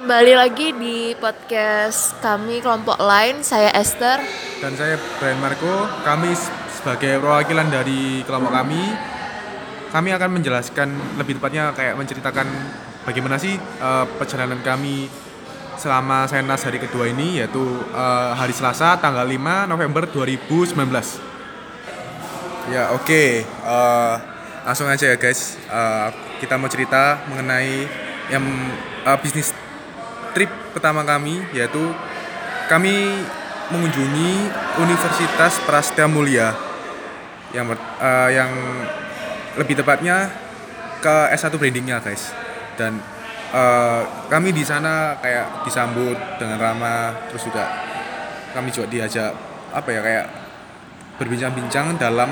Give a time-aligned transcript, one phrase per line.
[0.00, 4.16] Kembali lagi di podcast kami kelompok lain, saya Esther.
[4.64, 5.84] dan saya Brian Marco.
[6.00, 6.32] Kami
[6.72, 8.80] sebagai perwakilan dari kelompok kami,
[9.92, 10.88] kami akan menjelaskan
[11.20, 12.48] lebih tepatnya kayak menceritakan
[13.04, 15.04] bagaimana sih eh, perjalanan kami
[15.76, 17.60] selama Senas hari kedua ini yaitu
[17.92, 20.80] eh, hari Selasa tanggal 5 November 2019.
[22.72, 24.14] Ya oke, Eh,
[24.64, 25.60] langsung aja ya guys.
[25.68, 26.08] Eh,
[26.40, 27.84] kita mau cerita mengenai
[28.32, 28.44] yang
[29.04, 29.52] eh, bisnis
[30.32, 31.92] trip pertama kami yaitu
[32.70, 33.18] kami
[33.70, 34.32] mengunjungi
[34.82, 36.54] Universitas Prasetya Mulia.
[37.50, 38.50] Yang eh, yang
[39.58, 40.30] lebih tepatnya
[41.02, 42.30] ke S1 brandingnya guys.
[42.78, 42.98] Dan
[43.54, 47.66] eh, kami di sana kayak disambut dengan ramah terus juga
[48.50, 49.30] kami juga diajak
[49.70, 50.26] apa ya kayak
[51.22, 52.30] berbincang-bincang dalam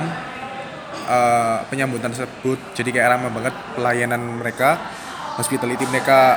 [1.07, 2.75] eh, penyambutan tersebut.
[2.79, 4.79] Jadi kayak ramah banget pelayanan mereka
[5.39, 6.35] hospitality mereka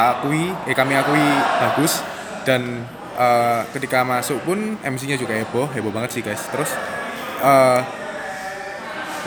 [0.00, 1.20] tak akui eh kami akui
[1.60, 2.00] bagus.
[2.48, 2.88] Dan
[3.20, 6.40] eh, ketika masuk pun MC-nya juga heboh heboh banget sih guys.
[6.48, 6.72] Terus
[7.44, 7.80] eh,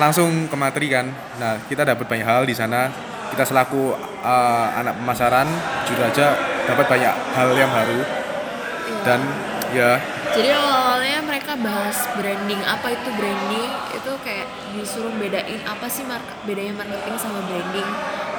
[0.01, 1.05] langsung ke materi kan.
[1.37, 2.89] Nah kita dapat banyak hal di sana.
[3.29, 3.93] Kita selaku
[4.25, 5.45] eh, anak pemasaran
[5.85, 6.27] juga aja
[6.65, 8.01] dapat banyak hal yang baru.
[9.05, 9.21] Dan
[9.77, 10.01] ya.
[10.33, 13.69] Jadi awalnya mereka bahas branding, apa itu branding?
[13.93, 17.85] Itu kayak disuruh bedain apa sih market, bedanya marketing sama branding.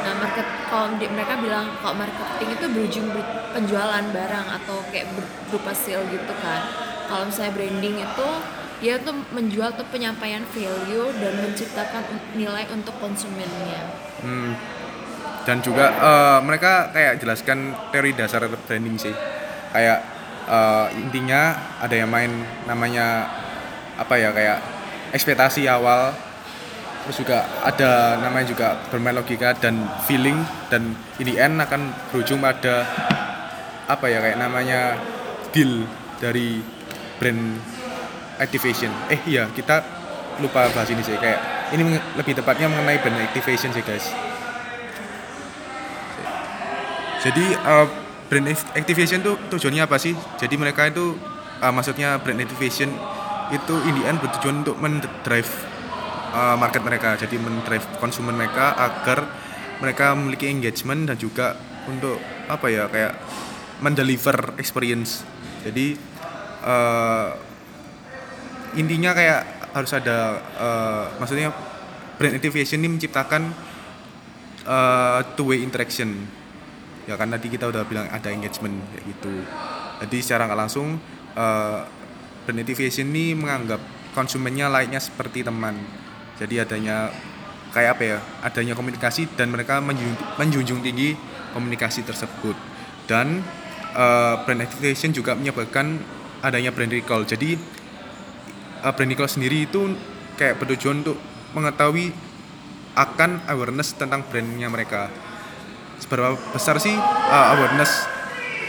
[0.03, 5.31] Nah, market kalau mereka bilang kalau marketing itu berujung ber- penjualan barang atau kayak ber-
[5.47, 6.67] berupa sale gitu kan.
[7.07, 8.29] Kalau misalnya branding itu
[8.83, 12.03] dia tuh menjual tuh penyampaian value dan menciptakan
[12.35, 13.87] nilai untuk konsumennya.
[14.19, 14.59] Hmm.
[15.47, 19.15] Dan juga eh, mereka kayak jelaskan teori dasar branding sih.
[19.71, 20.03] Kayak
[20.51, 22.35] eh, intinya ada yang main
[22.67, 23.31] namanya
[23.95, 24.59] apa ya kayak
[25.15, 26.11] ekspektasi awal.
[27.05, 29.77] Terus juga ada namanya juga bermain logika dan
[30.09, 30.41] feeling
[30.73, 32.89] dan in the end akan berujung pada
[33.85, 34.97] apa ya kayak namanya
[35.53, 35.85] deal
[36.17, 36.65] dari
[37.21, 37.61] brand
[38.41, 38.89] activation.
[39.13, 39.85] Eh iya, kita
[40.41, 44.09] lupa bahas ini sih kayak ini lebih tepatnya mengenai brand activation sih guys.
[47.21, 47.85] Jadi uh,
[48.33, 50.17] brand ac- activation tuh tujuannya apa sih?
[50.41, 51.21] Jadi mereka itu
[51.61, 52.89] uh, maksudnya brand activation
[53.53, 55.53] itu in the end bertujuan untuk mendrive
[56.35, 57.15] uh, market mereka.
[57.15, 59.31] Jadi mendrive konsumen mereka agar
[59.79, 61.55] mereka memiliki engagement dan juga
[61.87, 62.19] untuk
[62.51, 63.15] apa ya kayak
[63.79, 65.23] mendeliver experience.
[65.63, 65.95] Jadi
[66.67, 67.31] uh,
[68.75, 69.41] intinya kayak
[69.75, 71.51] harus ada uh, maksudnya
[72.19, 73.51] brand activation ini menciptakan
[74.67, 76.15] uh, two way interaction
[77.05, 79.35] ya kan tadi kita udah bilang ada engagement kayak gitu
[80.07, 80.97] jadi secara nggak langsung
[81.37, 81.85] uh,
[82.47, 83.83] brand activation ini menganggap
[84.17, 85.75] konsumennya layaknya seperti teman
[86.35, 87.15] jadi adanya
[87.71, 91.19] kayak apa ya adanya komunikasi dan mereka menjunjung, tinggi
[91.55, 92.55] komunikasi tersebut.
[93.07, 93.43] Dan
[93.95, 95.99] uh, brand activation juga menyebabkan
[96.43, 97.23] adanya brand recall.
[97.27, 97.55] Jadi
[98.83, 99.95] uh, brand recall sendiri itu
[100.35, 101.19] kayak bertujuan untuk
[101.55, 102.11] mengetahui
[102.95, 105.11] akan awareness tentang brandnya mereka.
[105.99, 108.07] Seberapa besar sih uh, awareness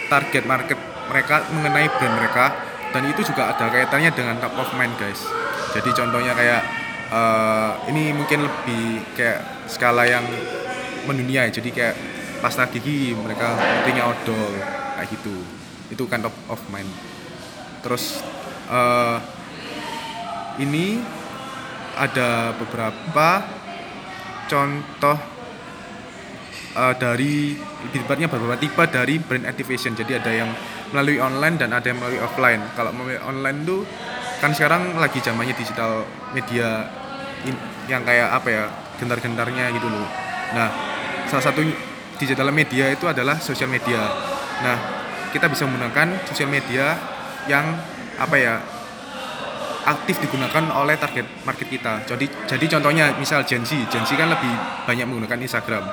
[0.09, 0.77] target market
[1.09, 2.45] mereka mengenai brand mereka?
[2.93, 5.25] Dan itu juga ada kaitannya dengan top of mind guys.
[5.75, 10.25] Jadi contohnya kayak uh, ini mungkin lebih kayak skala yang
[11.05, 11.95] mendunia ya jadi kayak
[12.41, 14.53] pasta gigi mereka pentingnya odol
[14.97, 15.35] kayak gitu
[15.89, 16.89] itu kan top of mind
[17.85, 18.21] terus
[18.69, 19.21] uh,
[20.57, 21.01] ini
[21.95, 23.43] ada beberapa
[24.45, 25.17] contoh
[26.75, 29.95] uh, dari lebih tepatnya beberapa tipe dari brand activation.
[29.95, 30.51] Jadi ada yang
[30.91, 32.61] melalui online dan ada yang melalui offline.
[32.75, 33.81] Kalau melalui online tuh
[34.41, 36.89] kan sekarang lagi zamannya digital media
[37.47, 38.63] in- yang kayak apa ya
[38.99, 40.07] gentar-gentarnya gitu loh.
[40.55, 40.67] Nah
[41.29, 41.61] salah satu
[42.15, 44.01] digital media itu adalah sosial media.
[44.63, 44.77] Nah
[45.31, 46.95] kita bisa menggunakan sosial media
[47.51, 47.75] yang
[48.15, 48.55] apa ya
[49.85, 52.01] aktif digunakan oleh target market kita.
[52.09, 54.49] Jadi jadi contohnya misal Gen Z, Gen Z kan lebih
[54.89, 55.85] banyak menggunakan Instagram.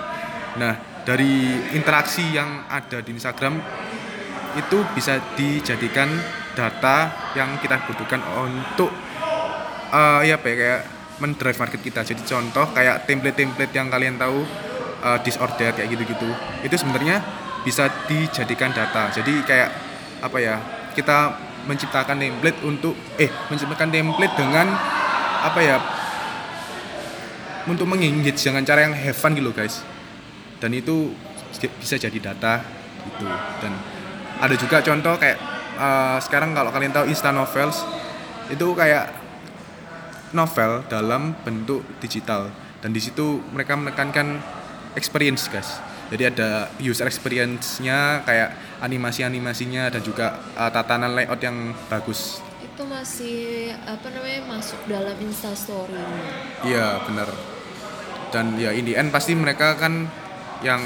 [0.52, 3.56] Nah, dari interaksi yang ada di Instagram
[4.56, 6.08] itu bisa dijadikan
[6.52, 6.96] data
[7.32, 8.92] yang kita butuhkan untuk
[9.92, 10.80] eh ya apa ya, kayak
[11.20, 12.00] mendrive market kita.
[12.02, 14.42] Jadi contoh kayak template-template yang kalian tahu
[15.04, 16.28] eh, this or that kayak gitu-gitu.
[16.64, 17.20] Itu sebenarnya
[17.62, 19.12] bisa dijadikan data.
[19.12, 19.68] Jadi kayak
[20.24, 20.56] apa ya?
[20.92, 24.66] Kita menciptakan template untuk eh menciptakan template dengan
[25.44, 25.76] apa ya?
[27.68, 29.84] Untuk mengengage dengan cara yang have fun gitu guys.
[30.58, 31.14] Dan itu
[31.78, 32.64] bisa jadi data
[33.06, 33.26] gitu.
[33.62, 33.72] Dan
[34.42, 37.84] ada juga contoh kayak eh, sekarang kalau kalian tahu Insta Novels
[38.50, 39.12] itu kayak
[40.32, 42.48] novel dalam bentuk digital.
[42.82, 44.42] Dan di situ mereka menekankan
[44.98, 45.78] experience guys.
[46.12, 48.52] Jadi ada user experience-nya kayak
[48.84, 52.44] animasi-animasinya dan juga uh, tatanan layout yang bagus.
[52.60, 55.96] Itu masih apa namanya masuk dalam instastory
[56.68, 57.32] iya benar.
[58.28, 60.08] Dan ya in the end pasti mereka kan
[60.60, 60.80] yang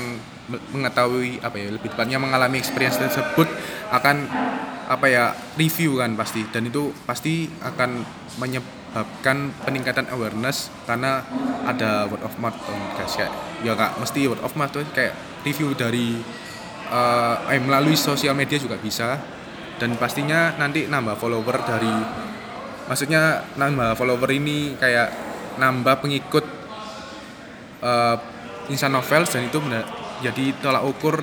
[0.46, 3.50] me- mengetahui apa ya lebih tepatnya mengalami experience tersebut
[3.90, 4.30] akan
[4.86, 5.24] apa ya
[5.58, 6.46] review kan pasti.
[6.48, 8.02] Dan itu pasti akan
[8.38, 11.26] menyebabkan peningkatan awareness karena
[11.66, 13.14] ada word of mouth tuh, guys.
[13.18, 13.32] Kayak
[13.66, 16.18] ya kak mesti word of mouth tuh kayak review dari
[16.90, 19.18] eh, eh, melalui sosial media juga bisa.
[19.76, 21.94] Dan pastinya nanti nambah follower dari
[22.88, 25.12] maksudnya nambah follower ini kayak
[25.60, 26.44] nambah pengikut
[27.82, 28.16] uh,
[28.72, 29.58] Instant Novels dan itu
[30.24, 31.22] jadi tolak ukur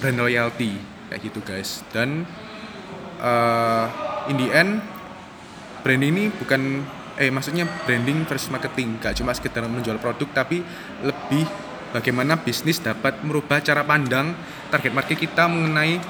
[0.00, 0.74] brand loyalty
[1.08, 1.86] kayak gitu guys.
[1.92, 2.26] Dan
[3.22, 3.86] uh,
[4.28, 4.82] in the end
[5.86, 6.82] brand ini bukan
[7.16, 8.98] eh maksudnya branding versus marketing.
[8.98, 10.60] Gak cuma sekedar menjual produk tapi
[11.06, 11.46] lebih
[11.94, 14.34] bagaimana bisnis dapat merubah cara pandang
[14.68, 16.02] target market kita mengenai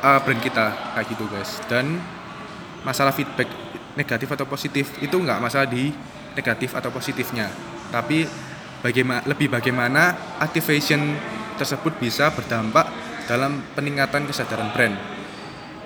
[0.00, 0.94] uh, brand kita.
[0.94, 1.50] Kayak gitu guys.
[1.66, 1.98] Dan
[2.86, 3.50] masalah feedback
[3.98, 5.90] negatif atau positif itu nggak masalah di
[6.38, 7.50] negatif atau positifnya.
[7.90, 8.22] Tapi
[8.84, 11.18] bagaimana lebih bagaimana activation
[11.58, 12.86] tersebut bisa berdampak
[13.26, 15.17] dalam peningkatan kesadaran brand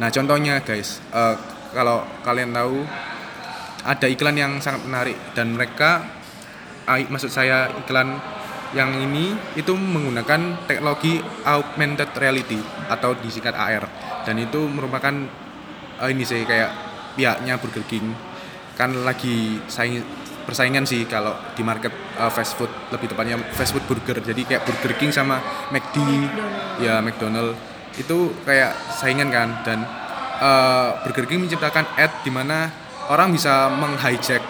[0.00, 1.36] nah contohnya guys eh,
[1.72, 2.84] kalau kalian tahu
[3.82, 6.06] ada iklan yang sangat menarik dan mereka
[6.86, 8.16] ah, maksud saya iklan
[8.72, 12.56] yang ini itu menggunakan teknologi augmented reality
[12.88, 13.84] atau disingkat AR
[14.24, 15.12] dan itu merupakan
[16.00, 16.70] eh, ini sih kayak
[17.14, 18.16] pihaknya Burger King.
[18.72, 20.00] Kan lagi saing
[20.42, 24.18] persaingan sih kalau di market eh, fast food lebih tepatnya fast food burger.
[24.24, 25.96] Jadi kayak Burger King sama McD
[26.80, 29.84] ya McDonald itu kayak saingan kan dan
[30.40, 32.68] eh, Burger King menciptakan ad di mana
[33.12, 34.42] orang bisa menghijack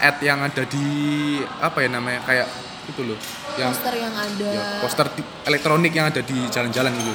[0.00, 0.86] ad yang ada di
[1.62, 2.48] apa ya namanya kayak
[2.84, 3.18] itu loh
[3.56, 4.48] yang poster yang ada.
[4.50, 7.14] ya, poster di- elektronik yang ada di jalan-jalan itu.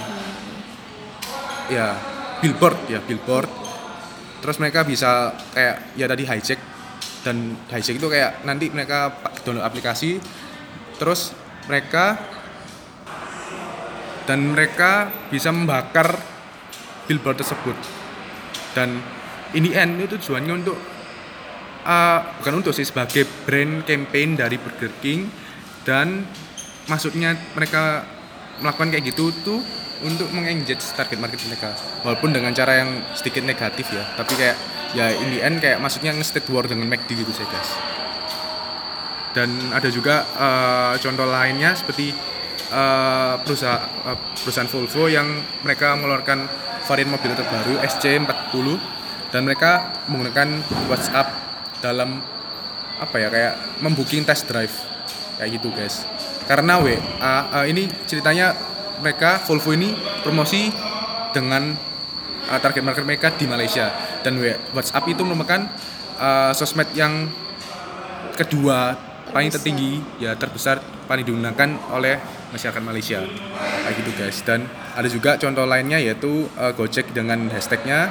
[1.70, 1.94] Ya
[2.42, 3.52] billboard ya billboard.
[4.40, 6.60] Terus mereka bisa kayak ya tadi hijack
[7.22, 9.12] dan hijack itu kayak nanti mereka
[9.44, 10.24] download aplikasi
[10.96, 11.36] terus
[11.68, 12.16] mereka
[14.30, 16.22] dan mereka bisa membakar
[17.10, 17.74] billboard tersebut.
[18.78, 19.02] Dan
[19.58, 20.78] ini end itu tujuannya untuk
[21.81, 25.26] uh, bukan untuk sih sebagai brand campaign dari Burger King.
[25.81, 26.30] Dan
[26.86, 28.06] maksudnya mereka
[28.62, 29.66] melakukan kayak gitu tuh
[30.06, 31.74] untuk mengengage target market mereka.
[32.06, 34.58] Walaupun dengan cara yang sedikit negatif ya tapi kayak
[34.94, 37.74] ya in the end kayak maksudnya nge-state war dengan McD gitu sih guys.
[39.34, 42.14] Dan ada juga uh, contoh lainnya seperti
[42.71, 45.27] uh, perusahaan uh, perusahaan Volvo yang
[45.66, 46.50] mereka mengeluarkan
[46.86, 48.66] varian mobil terbaru SC40
[49.30, 51.27] dan mereka menggunakan WhatsApp
[51.86, 52.18] dalam
[53.00, 54.74] apa ya kayak membooking test drive.
[55.38, 56.04] Kayak gitu guys.
[56.50, 58.57] Karena we uh, uh, ini ceritanya
[59.00, 59.94] mereka Volvo ini
[60.25, 60.68] promosi
[61.31, 61.77] dengan
[62.50, 63.94] uh, target market mereka di Malaysia.
[64.19, 64.42] Dan
[64.75, 65.63] WhatsApp itu merupakan
[66.19, 67.30] uh, sosmed yang
[68.36, 68.98] kedua
[69.30, 72.18] paling tertinggi ya terbesar paling digunakan oleh
[72.54, 73.19] masyarakat Malaysia.
[73.86, 74.38] Kayak gitu guys.
[74.46, 78.10] Dan ada juga contoh lainnya yaitu uh, Gojek dengan hashtagnya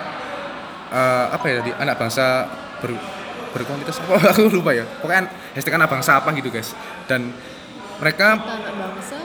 [0.90, 1.70] uh, apa ya tadi?
[1.76, 2.46] Anak bangsa
[2.81, 2.96] ber,
[3.55, 4.19] berkualitas apa?
[4.35, 4.85] Aku lupa ya.
[4.87, 6.73] Pokoknya hashtag anak bangsa apa gitu guys.
[7.06, 7.35] Dan
[7.99, 9.17] mereka anak bangsa.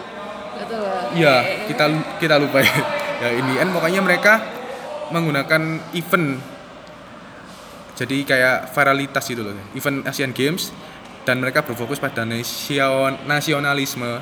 [1.13, 1.85] Iya, kita
[2.17, 2.75] kita lupa ya.
[3.23, 3.55] Ya ini.
[3.55, 4.41] Kan pokoknya mereka
[5.13, 6.43] menggunakan event
[7.93, 9.55] jadi kayak viralitas gitu loh.
[9.77, 10.73] Event Asian Games
[11.23, 14.19] dan mereka berfokus pada nasion nasionalisme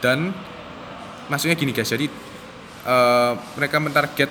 [0.00, 0.32] dan
[1.28, 1.92] maksudnya gini guys.
[1.92, 2.08] Jadi
[2.84, 4.30] eh, mereka mentarget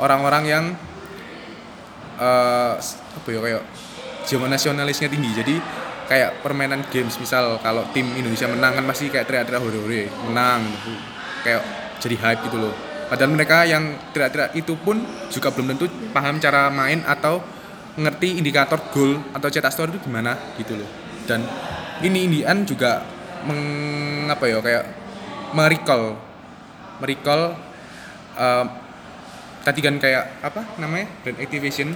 [0.00, 0.64] orang-orang yang
[2.20, 3.62] eh, apa ya kayak
[4.26, 5.30] jiwa nasionalisnya tinggi.
[5.32, 5.54] Jadi
[6.12, 10.92] kayak permainan games misal kalau tim Indonesia menang kan pasti kayak teriak-teriak hore-hore menang gitu.
[11.40, 11.62] kayak
[12.04, 12.74] jadi hype gitu loh
[13.08, 15.00] padahal mereka yang teriak-teriak itu pun
[15.32, 17.40] juga belum tentu paham cara main atau
[17.96, 20.88] ngerti indikator gol atau cetak skor itu gimana gitu loh
[21.24, 21.48] dan
[22.04, 23.00] ini Indian juga
[23.48, 24.84] mengapa ya kayak
[25.52, 26.18] merecall
[26.98, 27.56] merecall
[28.38, 28.64] eh,
[29.62, 31.06] tadi kan kayak apa namanya?
[31.22, 31.94] Brand activation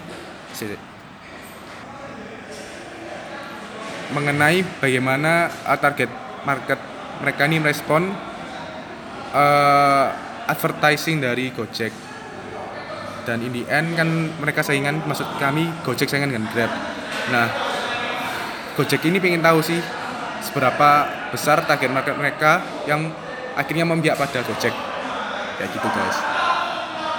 [4.06, 6.08] mengenai bagaimana uh, target
[6.46, 6.78] market
[7.20, 8.14] mereka ini merespon
[9.34, 10.06] uh,
[10.46, 11.90] advertising dari Gojek.
[13.26, 14.06] Dan in the end kan
[14.38, 16.70] mereka saingan maksud kami Gojek saingan dengan Grab.
[17.34, 17.50] Nah
[18.78, 19.82] Gojek ini pengen tahu sih
[20.46, 23.10] seberapa besar target market mereka yang
[23.56, 24.74] akhirnya membiak pada Gojek.
[25.56, 26.18] Kayak gitu guys.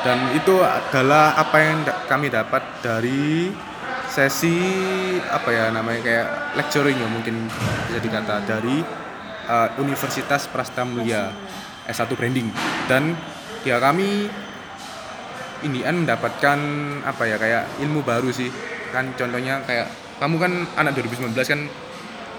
[0.06, 3.50] Dan itu adalah apa yang kami dapat dari
[4.08, 4.56] sesi
[5.28, 7.50] apa ya namanya kayak lecturing ya mungkin
[7.90, 8.86] bisa dikata dari
[9.50, 11.34] uh, Universitas Prastamulia
[11.90, 12.54] S1 Branding.
[12.86, 13.18] Dan
[13.66, 14.30] ya kami
[15.66, 16.60] Indian mendapatkan
[17.02, 18.54] apa ya kayak ilmu baru sih.
[18.94, 19.90] Kan contohnya kayak
[20.22, 21.62] kamu kan anak 2019 kan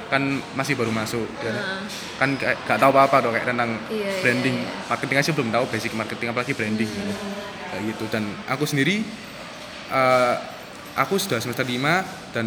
[0.08, 0.22] kan
[0.56, 1.28] masih baru masuk.
[1.44, 1.84] Ya Nah,
[2.16, 4.56] kan kayak gak tahu apa-apa tuh kayak tentang Iya, iya, branding.
[4.64, 4.88] iya.
[4.88, 6.88] marketing aja belum tahu basic marketing apalagi branding.
[6.88, 7.12] Gitu.
[7.68, 8.04] kayak gitu.
[8.08, 9.04] Dan aku sendiri
[9.88, 10.34] eh,
[10.96, 12.46] aku sudah semester 5 dan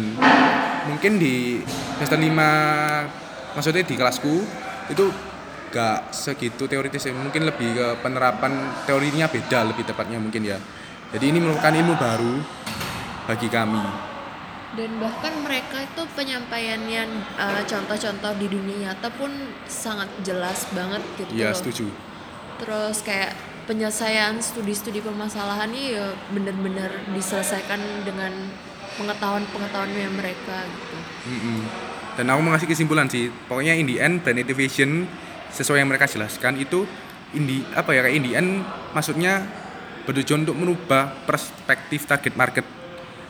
[0.90, 1.62] mungkin di
[1.96, 4.42] semester 5 maksudnya di kelasku
[4.90, 5.04] itu
[5.72, 7.14] gak segitu teoritis ya.
[7.16, 8.52] mungkin lebih ke penerapan
[8.84, 10.58] teorinya beda lebih tepatnya mungkin ya.
[11.14, 12.34] Jadi ini merupakan ilmu baru
[13.24, 14.11] bagi kami
[14.72, 17.02] dan bahkan mereka itu penyampaiannya
[17.36, 19.28] uh, contoh-contoh di dunia nyata pun
[19.68, 21.92] sangat jelas banget gitu ya setuju.
[22.56, 23.36] Terus kayak
[23.68, 28.32] penyelesaian studi-studi permasalahannya ya bener-bener diselesaikan dengan
[28.96, 30.96] pengetahuan-pengetahuannya mereka gitu.
[31.28, 31.58] Mm-mm.
[32.16, 35.08] Dan aku mau ngasih kesimpulan sih, pokoknya in the end brand activation
[35.52, 36.84] sesuai yang mereka jelaskan itu
[37.36, 38.50] in the- apa ya kayak in the end
[38.92, 39.44] maksudnya
[40.08, 42.64] bertujuan untuk merubah perspektif target market.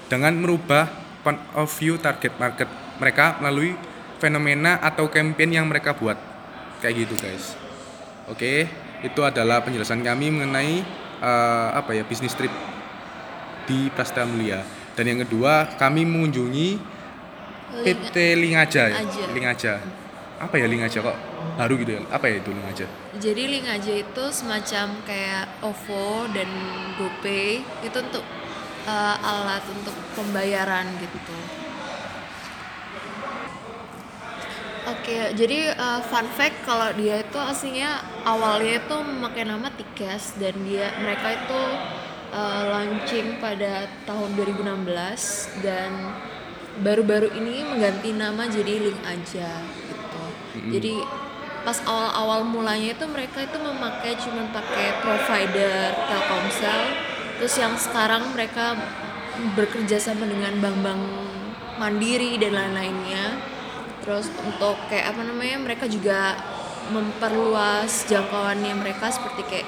[0.07, 3.75] Dengan merubah point of view target market mereka melalui
[4.19, 6.15] fenomena atau campaign yang mereka buat
[6.79, 7.59] kayak gitu guys.
[8.31, 8.71] Oke,
[9.03, 10.83] itu adalah penjelasan kami mengenai
[11.19, 12.51] eh, apa ya bisnis trip
[13.67, 14.63] di Prastamulia.
[14.93, 16.77] Dan yang kedua, kami mengunjungi
[17.83, 19.01] PT Lingaja ya?
[19.01, 19.25] Aja.
[19.33, 19.73] Lingaja.
[20.37, 21.17] Apa ya Lingaja kok
[21.57, 22.01] baru gitu ya?
[22.13, 22.87] Apa ya itu Lingaja?
[23.13, 26.49] jadi link aja itu semacam kayak OVO dan
[26.97, 28.25] GoPay itu untuk
[28.87, 31.37] uh, alat untuk pembayaran gitu
[34.83, 40.59] Oke, jadi uh, fun fact kalau dia itu aslinya awalnya itu memakai nama Tikes dan
[40.67, 41.63] dia mereka itu
[42.35, 45.91] uh, launching pada tahun 2016 dan
[46.83, 50.23] baru-baru ini mengganti nama jadi Link aja gitu.
[50.75, 50.95] Jadi
[51.63, 56.83] pas awal-awal mulanya itu mereka itu memakai cuma pakai provider Telkomsel,
[57.43, 58.79] terus yang sekarang mereka
[59.59, 61.03] bekerja sama dengan bank-bank
[61.75, 63.35] mandiri dan lain-lainnya.
[64.07, 66.39] Terus untuk kayak apa namanya mereka juga
[66.95, 69.67] memperluas jangkauannya mereka seperti kayak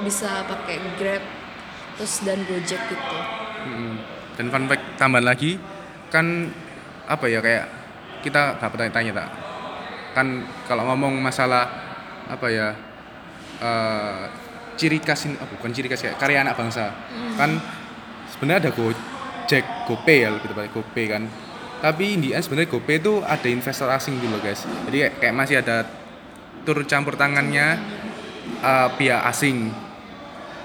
[0.00, 1.20] bisa pakai Grab
[2.00, 3.18] terus dan Gojek gitu.
[3.68, 4.00] Mm-mm.
[4.40, 5.60] Dan fun fact tambahan lagi
[6.08, 6.48] kan
[7.04, 7.68] apa ya kayak
[8.24, 9.28] kita dapat tanya-tanya tak
[10.16, 11.68] kan kalau ngomong masalah
[12.32, 12.72] apa ya
[13.60, 14.47] eh,
[14.78, 16.94] ciri khas ini oh, bukan ciri khas kayak karya anak bangsa
[17.34, 17.58] kan
[18.30, 21.22] sebenarnya ada Gojek GoPay ya lebih tepatnya GoPay kan
[21.78, 25.82] tapi di end sebenarnya GoPay itu ada investor asing dulu guys jadi kayak, masih ada
[26.62, 27.80] turut campur tangannya
[28.60, 29.72] eh, pihak asing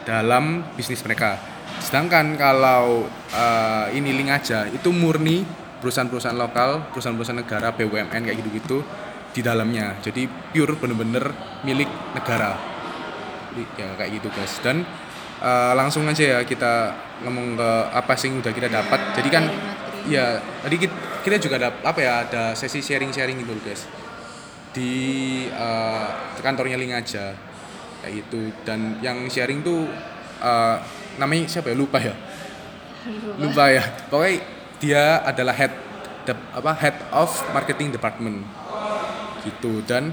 [0.03, 1.39] dalam bisnis mereka.
[1.79, 5.47] Sedangkan kalau eh, ini link aja itu murni
[5.79, 8.83] perusahaan-perusahaan lokal, perusahaan-perusahaan negara, BUMN kayak gitu-gitu
[9.31, 9.99] di dalamnya.
[10.03, 11.31] Jadi pure bener-bener
[11.63, 12.72] milik negara.
[13.77, 14.57] Ya kayak gitu guys.
[14.65, 14.87] Dan
[15.43, 18.99] eh, langsung aja ya kita ngomong ke apa sih yang udah kita dapat.
[19.17, 19.43] Jadi kan
[20.09, 23.87] ya tadi kita, kita juga ada apa ya ada sesi sharing-sharing gitu guys
[24.73, 24.91] di
[25.47, 26.05] eh,
[26.41, 27.37] kantornya Link aja.
[28.03, 28.51] Kayak gitu.
[28.67, 29.87] Dan yang sharing tuh
[30.43, 30.75] eh,
[31.21, 31.75] namanya siapa ya?
[31.77, 32.15] Lupa ya?
[33.39, 33.69] Lupa.
[33.71, 33.83] Ya.
[34.09, 34.35] Pokoknya
[34.81, 35.71] dia adalah head
[36.27, 38.43] de- apa head of marketing department.
[39.43, 39.83] Gitu.
[39.87, 40.11] Dan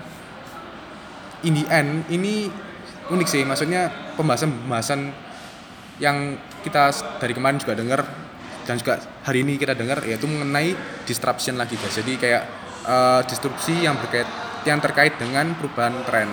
[1.43, 2.53] in the end ini
[3.11, 5.11] unik sih maksudnya pembahasan-pembahasan
[6.01, 8.01] yang kita dari kemarin juga dengar
[8.65, 10.73] dan juga hari ini kita dengar yaitu mengenai
[11.05, 11.97] disruption lagi guys.
[11.99, 12.43] Jadi kayak
[12.87, 14.29] eh, disrupsi yang berkait
[14.65, 16.29] yang terkait dengan perubahan tren.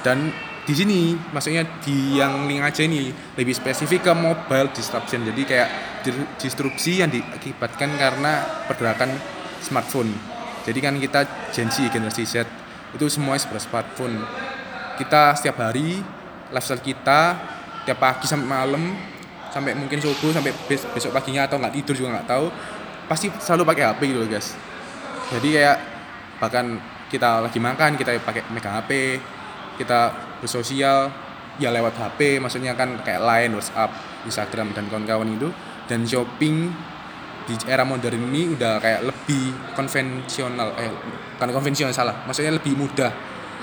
[0.00, 0.32] Dan
[0.64, 5.24] di sini maksudnya di yang link aja ini lebih spesifik ke mobile disruption.
[5.24, 5.68] Jadi kayak
[6.04, 9.14] di- disrupsi yang diakibatkan karena pergerakan
[9.60, 10.12] smartphone.
[10.64, 12.44] Jadi kan kita Gen Z generasi Z
[12.90, 14.16] itu semuanya sebelah smartphone
[15.00, 16.04] kita setiap hari
[16.52, 17.20] lifestyle kita
[17.88, 18.92] tiap pagi sampai malam
[19.48, 22.46] sampai mungkin subuh sampai bes- besok paginya atau nggak tidur juga nggak tahu
[23.08, 24.54] pasti selalu pakai HP gitu loh guys.
[25.32, 25.78] Jadi kayak
[26.38, 26.78] bahkan
[27.10, 29.18] kita lagi makan kita pakai megang HP
[29.82, 31.10] kita bersosial
[31.58, 33.90] ya lewat HP maksudnya kan kayak Line, WhatsApp,
[34.24, 35.50] Instagram dan kawan-kawan itu
[35.90, 36.70] dan shopping
[37.50, 40.92] di era modern ini udah kayak lebih konvensional eh
[41.36, 43.10] bukan konvensional salah maksudnya lebih mudah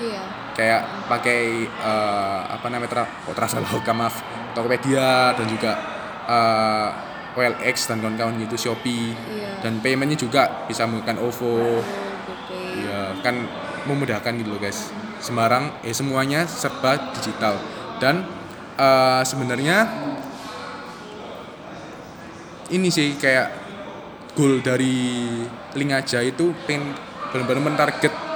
[0.00, 0.22] iya.
[0.54, 4.16] Kayak pakai eh, apa namanya tra kok Traveloka maaf
[4.54, 5.72] Tokopedia dan juga
[6.26, 6.88] eh,
[7.38, 9.14] OLX dan kawan-kawan gitu Shopee.
[9.14, 9.62] Iya.
[9.62, 11.82] dan paymentnya juga bisa menggunakan OVO.
[12.78, 13.46] Ya kan
[13.86, 14.90] memudahkan gitu loh guys.
[15.18, 17.58] Sembarang eh semuanya serba digital.
[18.02, 18.26] Dan
[18.78, 19.76] eh, sebenarnya
[22.68, 23.48] ini sih kayak
[24.36, 25.26] goal dari
[25.74, 26.94] link aja itu pengen
[27.32, 28.27] benar-benar mentarget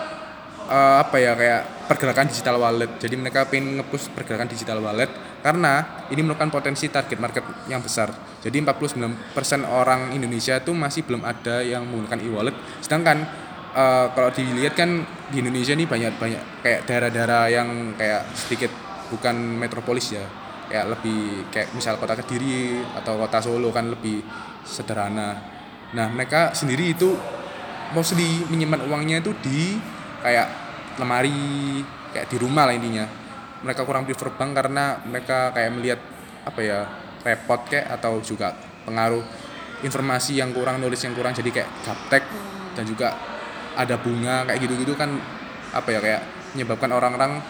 [0.72, 1.60] eh, apa ya kayak
[1.92, 2.96] pergerakan digital wallet.
[2.96, 5.12] Jadi mereka pengen ngepush pergerakan digital wallet
[5.44, 8.08] karena ini merupakan potensi target market yang besar.
[8.40, 12.56] Jadi 49% orang Indonesia itu masih belum ada yang menggunakan e-wallet.
[12.80, 13.20] Sedangkan
[13.76, 17.68] eh, kalau dilihat kan di Indonesia ini banyak banyak kayak daerah-daerah yang
[18.00, 18.72] kayak sedikit
[19.12, 20.24] bukan metropolis ya.
[20.72, 24.24] Kayak lebih kayak misal kota Kediri atau kota Solo kan lebih
[24.64, 25.36] sederhana.
[25.92, 27.12] Nah, mereka sendiri itu
[27.92, 29.76] mostly menyimpan uangnya itu di
[30.24, 30.48] kayak
[30.98, 31.80] lemari
[32.12, 33.06] kayak di rumah lah intinya.
[33.62, 36.00] Mereka kurang prefer bank karena mereka kayak melihat
[36.42, 36.78] apa ya
[37.22, 39.22] repot kayak atau juga pengaruh
[39.86, 41.32] informasi yang kurang nulis yang kurang.
[41.32, 42.24] Jadi kayak gaptek
[42.74, 43.14] dan juga
[43.78, 45.16] ada bunga kayak gitu-gitu kan
[45.72, 46.22] apa ya kayak
[46.52, 47.40] menyebabkan orang-orang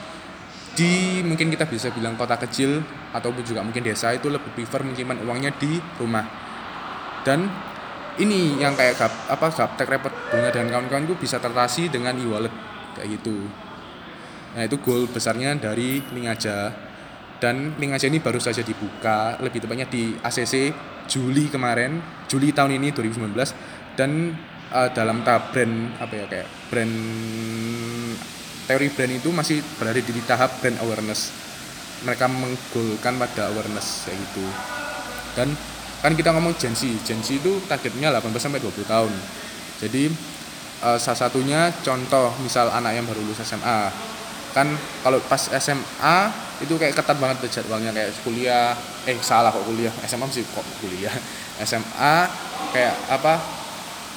[0.72, 2.80] di mungkin kita bisa bilang kota kecil
[3.12, 6.25] ataupun juga mungkin desa itu lebih prefer menyimpan uangnya di rumah.
[7.22, 7.46] Dan
[8.20, 13.20] ini yang kayak gap, apa gaptek repot bunga dan kawan-kawan bisa tertasi dengan e-wallet kayak
[13.20, 13.37] gitu.
[14.52, 16.72] Nah itu goal besarnya dari Lingaja
[17.42, 20.70] dan Lingaja ini baru saja dibuka lebih tepatnya di ACC
[21.11, 21.99] Juli kemarin
[22.30, 23.34] Juli tahun ini 2019
[23.99, 24.37] dan
[24.70, 26.94] eh, dalam tahap brand apa ya kayak brand
[28.70, 31.34] teori brand itu masih berada di tahap brand awareness.
[32.02, 34.46] Mereka menggolkan pada awareness kayak gitu.
[35.38, 35.49] Dan
[36.02, 36.88] kan kita ngomong Gen Z.
[37.06, 39.12] Gen Z itu targetnya 18 sampai 20 tahun.
[39.82, 40.11] Jadi
[40.83, 43.91] eh, salah satunya contoh misal anak yang baru lulus SMA
[44.53, 44.69] kan
[45.01, 46.19] kalau pas SMA
[46.61, 48.77] itu kayak ketat banget tuh jadwalnya kayak kuliah.
[49.09, 49.91] Eh salah kok kuliah.
[50.07, 51.11] SMA sih kok kuliah?
[51.69, 52.15] SMA
[52.71, 53.41] kayak apa?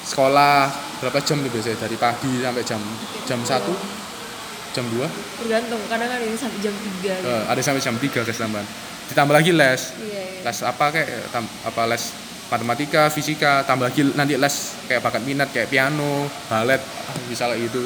[0.06, 0.70] Sekolah
[1.02, 1.88] berapa jam nih biasanya?
[1.88, 2.80] Dari pagi sampai jam
[3.26, 5.08] jam 1 jam 2
[5.42, 5.80] tergantung.
[5.88, 7.26] Kadang ada yang sampai jam 3 gitu.
[7.26, 8.66] Eh, ada sampai jam 3 guys tambahan.
[9.10, 9.82] Ditambah lagi les.
[9.98, 10.40] Iya iya.
[10.46, 12.04] Les apa kayak tam- apa les
[12.46, 16.78] matematika fisika tambah lagi nanti les kayak bakat minat kayak piano balet
[17.26, 17.82] misalnya gitu.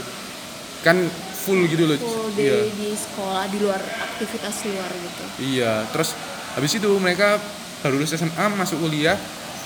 [0.84, 1.08] Kan
[1.40, 1.96] full gitu loh.
[1.96, 2.68] Full iya.
[2.68, 5.24] day di sekolah di luar aktivitas luar gitu.
[5.56, 6.12] Iya terus
[6.56, 7.40] habis itu mereka
[7.80, 9.16] baru lulus SMA masuk kuliah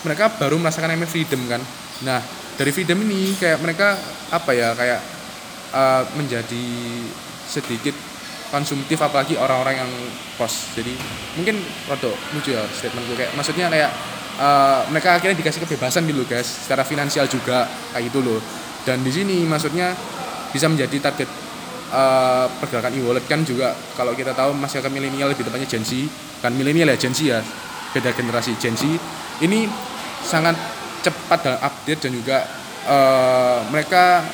[0.07, 1.63] mereka baru merasakan namanya freedom kan.
[2.07, 2.23] Nah
[2.55, 3.99] dari freedom ini kayak mereka
[4.31, 5.01] apa ya kayak
[5.75, 6.67] eh, menjadi
[7.51, 7.95] sedikit
[8.55, 9.91] konsumtif apalagi orang-orang yang
[10.39, 10.71] pos.
[10.79, 10.95] Jadi
[11.35, 11.59] mungkin
[11.91, 13.91] rada lucu ya statementku kayak maksudnya kayak
[14.39, 16.47] eh, mereka akhirnya dikasih kebebasan gitu guys.
[16.47, 18.41] Secara finansial juga kayak gitu loh.
[18.85, 19.97] Dan di sini maksudnya
[20.53, 21.29] bisa menjadi target
[21.93, 23.25] eh, pergerakan e-wallet.
[23.27, 26.07] Kan juga kalau kita tahu masyarakat milenial lebih tepatnya Gen Z.
[26.43, 27.41] Kan milenial ya Gen Z ya.
[27.95, 28.85] Beda generasi Gen Z.
[29.43, 29.67] Ini
[30.25, 30.55] sangat
[31.05, 32.39] cepat dalam update dan juga
[32.89, 34.25] eh, mereka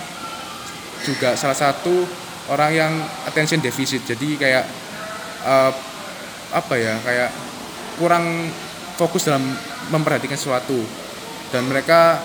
[1.01, 2.05] juga salah satu
[2.53, 2.93] orang yang
[3.29, 4.05] attention deficit.
[4.05, 4.65] Jadi kayak
[5.45, 5.73] eh,
[6.51, 7.31] apa ya kayak
[8.01, 8.51] kurang
[8.99, 9.45] fokus dalam
[9.91, 10.79] memperhatikan sesuatu.
[11.51, 12.23] Dan mereka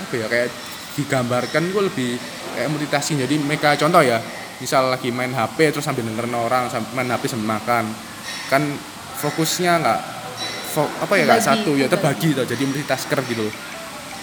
[0.00, 0.48] apa ya kayak
[0.96, 2.12] digambarkan gue lebih
[2.56, 3.20] kayak multitasking.
[3.20, 4.22] Jadi mereka contoh ya
[4.62, 7.84] misal lagi main HP terus sambil dengerin orang sambil main HP sambil makan.
[8.48, 8.62] Kan
[9.20, 10.00] fokusnya nggak
[10.70, 12.32] fo- apa ya nggak satu ya terbagi.
[12.32, 13.50] tuh jadi multitasker gitu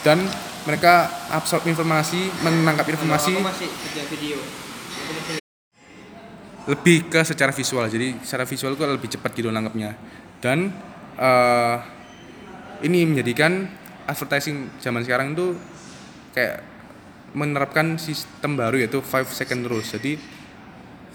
[0.02, 0.24] dan
[0.64, 3.36] mereka absorb informasi menangkap informasi.
[4.08, 4.40] Video.
[6.68, 9.96] Lebih ke secara visual jadi secara visual itu lebih cepat gitu nangkepnya.
[10.44, 10.72] Dan
[11.16, 11.76] eh,
[12.84, 13.66] ini menjadikan
[14.08, 15.58] advertising zaman sekarang itu
[16.32, 16.64] kayak
[17.36, 19.90] menerapkan sistem baru yaitu 5 second rules.
[19.92, 20.18] Jadi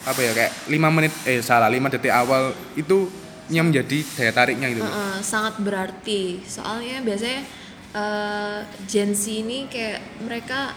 [0.03, 3.07] apa ya kayak 5 menit eh salah 5 detik awal itu
[3.51, 6.43] yang menjadi daya tariknya gitu Heeh, sangat berarti.
[6.47, 7.41] Soalnya biasanya
[7.95, 10.75] eh, Gen Z ini kayak mereka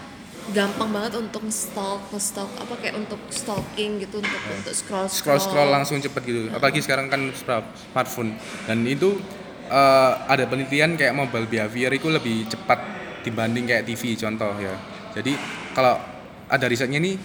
[0.54, 5.70] gampang banget untuk stalk stalk apa kayak untuk stalking gitu untuk untuk scroll scroll scroll
[5.74, 6.40] langsung cepet gitu.
[6.54, 8.38] Apalagi sekarang kan smartphone.
[8.70, 9.18] Dan itu
[9.66, 12.78] eh, ada penelitian kayak mobile behavior itu lebih cepat
[13.22, 14.74] dibanding kayak TV contoh ya.
[15.12, 15.34] Jadi
[15.72, 15.98] kalau
[16.46, 17.18] ada risetnya nih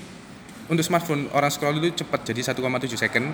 [0.65, 2.61] untuk smartphone orang scroll itu cepat jadi 1,7
[2.95, 3.27] second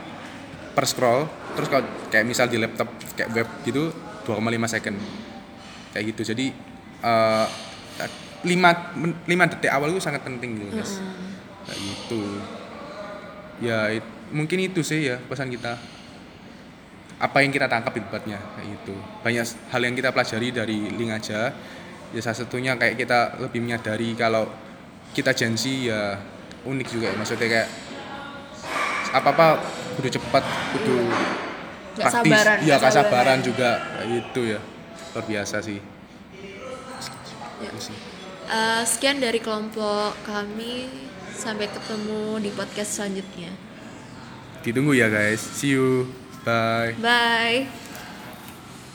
[0.74, 1.26] per scroll.
[1.56, 3.90] Terus kalau kayak misal di laptop kayak web gitu
[4.26, 4.98] 2,5 second.
[5.92, 6.22] Kayak gitu.
[6.36, 6.46] Jadi
[7.02, 7.48] eh,
[8.38, 11.02] 5 5 detik awal itu sangat penting gitu guys
[11.66, 12.22] kayak gitu.
[13.60, 15.80] Ya it- mungkin itu sih ya pesan kita
[17.18, 18.94] apa yang kita tangkap debatnya kayak gitu.
[19.26, 21.50] Banyak hal yang kita pelajari dari link aja.
[22.14, 24.48] Ya salah satunya kayak kita lebih menyadari kalau
[25.18, 26.22] kita Z ya
[26.64, 27.10] unik juga.
[27.10, 27.16] Ya.
[27.18, 27.68] maksudnya kayak
[29.18, 29.48] apa apa
[29.98, 30.44] kudu cepat
[30.76, 30.98] kudu
[31.98, 32.30] Nggak praktis.
[32.30, 33.38] sabaran, ya kasabaran sabaran.
[33.42, 34.60] juga kayak gitu ya.
[35.18, 35.80] Luar biasa sih.
[37.58, 37.70] Ya.
[37.74, 37.92] Itu.
[38.48, 41.06] Eh, sekian dari kelompok kami.
[41.38, 43.54] Sampai ketemu di podcast selanjutnya.
[44.66, 45.38] Ditunggu ya guys.
[45.38, 46.10] See you
[46.48, 46.96] bye.
[47.02, 47.87] Bye